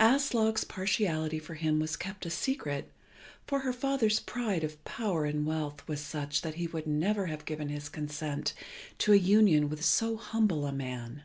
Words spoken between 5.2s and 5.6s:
and